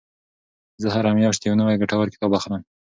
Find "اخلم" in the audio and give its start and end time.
2.39-2.61